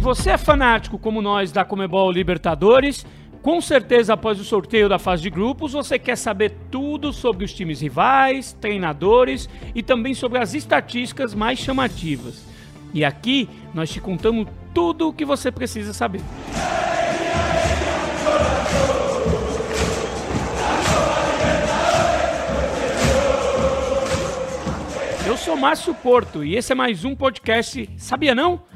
[0.00, 3.04] você é fanático como nós da Comebol Libertadores,
[3.42, 7.52] com certeza após o sorteio da fase de grupos, você quer saber tudo sobre os
[7.52, 12.46] times rivais, treinadores e também sobre as estatísticas mais chamativas.
[12.94, 16.22] E aqui nós te contamos tudo o que você precisa saber.
[25.26, 28.69] Eu sou Márcio Porto e esse é mais um podcast Sabia Não?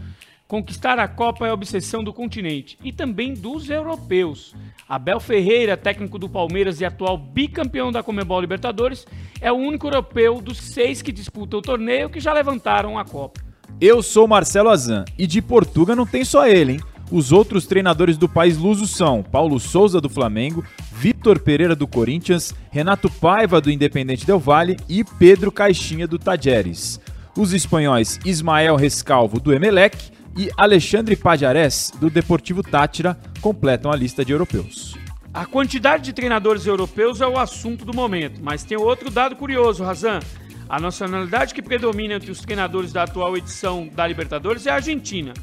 [0.47, 4.55] Conquistar a Copa é a obsessão do continente e também dos europeus.
[4.87, 9.07] Abel Ferreira, técnico do Palmeiras e atual bicampeão da Comebol Libertadores,
[9.41, 13.41] é o único europeu dos seis que disputam o torneio que já levantaram a Copa.
[13.81, 16.81] Eu sou Marcelo Azan e de Portugal não tem só ele, hein?
[17.11, 22.55] Os outros treinadores do país luso são Paulo Souza do Flamengo, Vitor Pereira do Corinthians,
[22.71, 27.01] Renato Paiva do Independente Del Valle e Pedro Caixinha do Tajeres.
[27.37, 34.25] Os espanhóis Ismael Rescalvo do Emelec e Alexandre Pajares do Deportivo Tátira completam a lista
[34.25, 34.97] de europeus.
[35.33, 39.83] A quantidade de treinadores europeus é o assunto do momento, mas tem outro dado curioso,
[39.85, 40.21] Razan.
[40.69, 45.35] A nacionalidade que predomina entre os treinadores da atual edição da Libertadores é a Argentina.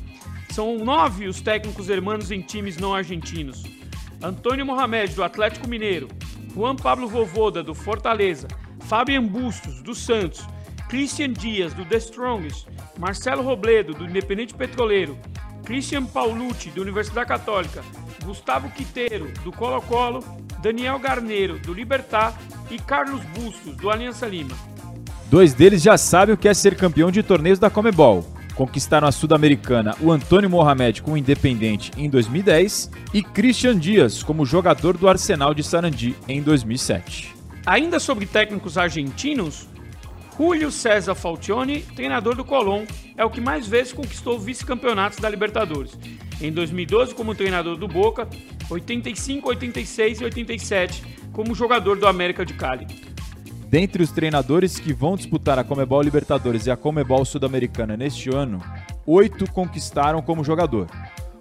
[0.49, 3.63] São nove os técnicos hermanos em times não argentinos.
[4.21, 6.07] Antônio Mohamed, do Atlético Mineiro,
[6.53, 8.47] Juan Pablo Vovoda, do Fortaleza,
[8.81, 10.45] Fabian Bustos, do Santos,
[10.91, 12.67] Christian Dias, do The Strongest,
[12.99, 15.17] Marcelo Robledo, do Independente Petroleiro,
[15.63, 17.81] Christian Paulucci, da Universidade Católica,
[18.25, 20.21] Gustavo Quiteiro, do Colo-Colo,
[20.61, 22.37] Daniel Garneiro, do Libertar
[22.69, 24.53] e Carlos Bustos, do Aliança Lima.
[25.29, 28.25] Dois deles já sabem o que é ser campeão de torneios da Comebol.
[28.53, 34.45] Conquistaram a Sul-Americana o Antônio Mohamed com o Independente em 2010 e Christian Dias como
[34.45, 37.33] jogador do Arsenal de Sarandi em 2007.
[37.65, 39.69] Ainda sobre técnicos argentinos,
[40.41, 45.95] Julio César Falcione, treinador do Colón, é o que mais vezes conquistou vice-campeonatos da Libertadores.
[46.41, 48.27] Em 2012 como treinador do Boca,
[48.67, 52.87] 85, 86 e 87 como jogador do América de Cali.
[53.67, 58.59] Dentre os treinadores que vão disputar a Comebol Libertadores e a Comebol Sul-Americana neste ano,
[59.05, 60.87] oito conquistaram como jogador.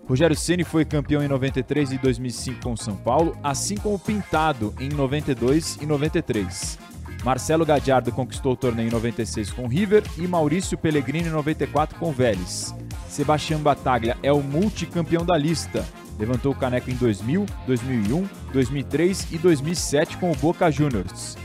[0.07, 4.91] Rogério Ceni foi campeão em 93 e 2005 com São Paulo, assim como Pintado em
[4.91, 6.90] 92 e 93.
[7.25, 12.13] Marcelo Gadiardo conquistou o torneio em 96 com River e Maurício Pellegrini em 94 com
[12.13, 12.75] Vélez.
[13.09, 15.87] Sebastião Bataglia é o multicampeão da lista.
[16.19, 21.37] Levantou o caneco em 2000, 2001, 2003 e 2007 com o Boca Juniors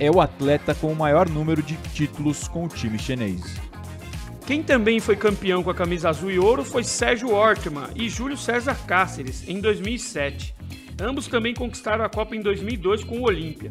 [0.00, 3.42] é o atleta com o maior número de títulos com o time chinês.
[4.46, 8.36] Quem também foi campeão com a camisa azul e ouro foi Sérgio Ortman e Júlio
[8.36, 10.54] César Cáceres em 2007.
[11.00, 13.70] Ambos também conquistaram a Copa em 2002 com o Olímpia.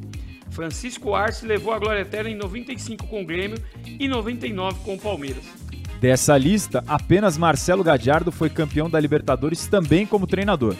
[0.57, 4.97] Francisco Arce levou a glória eterna em 95 com o Grêmio e 99 com o
[4.97, 5.44] Palmeiras.
[6.01, 10.75] Dessa lista, apenas Marcelo Gadiardo foi campeão da Libertadores também como treinador.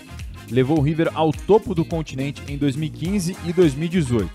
[0.50, 4.32] Levou o River ao topo do continente em 2015 e 2018.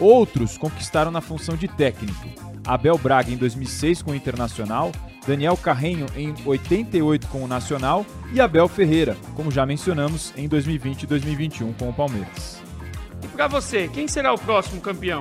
[0.00, 2.30] Outros conquistaram na função de técnico.
[2.66, 4.92] Abel Braga em 2006 com o Internacional,
[5.26, 11.02] Daniel Carrenho em 88 com o Nacional e Abel Ferreira, como já mencionamos, em 2020
[11.02, 12.69] e 2021 com o Palmeiras.
[13.22, 15.20] E para você, quem será o próximo campeão?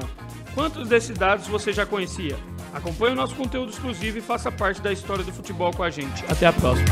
[0.53, 2.35] Quantos desses dados você já conhecia?
[2.73, 6.23] Acompanhe o nosso conteúdo exclusivo e faça parte da história do futebol com a gente.
[6.29, 6.87] Até a próxima.